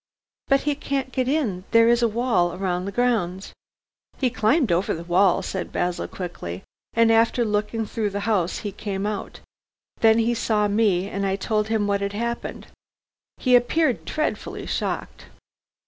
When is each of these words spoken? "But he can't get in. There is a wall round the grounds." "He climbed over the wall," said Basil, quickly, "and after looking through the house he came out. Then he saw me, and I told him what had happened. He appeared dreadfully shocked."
"But 0.47 0.61
he 0.61 0.73
can't 0.73 1.11
get 1.11 1.27
in. 1.27 1.63
There 1.69 1.87
is 1.87 2.01
a 2.01 2.07
wall 2.07 2.57
round 2.57 2.87
the 2.87 2.91
grounds." 2.91 3.53
"He 4.17 4.31
climbed 4.31 4.71
over 4.71 4.95
the 4.95 5.03
wall," 5.03 5.43
said 5.43 5.71
Basil, 5.71 6.07
quickly, 6.07 6.63
"and 6.93 7.11
after 7.11 7.45
looking 7.45 7.85
through 7.85 8.09
the 8.09 8.21
house 8.21 8.57
he 8.65 8.71
came 8.71 9.05
out. 9.05 9.41
Then 9.99 10.17
he 10.17 10.33
saw 10.33 10.67
me, 10.67 11.07
and 11.07 11.23
I 11.23 11.35
told 11.35 11.67
him 11.67 11.85
what 11.85 12.01
had 12.01 12.13
happened. 12.13 12.65
He 13.37 13.55
appeared 13.55 14.03
dreadfully 14.05 14.65
shocked." 14.65 15.27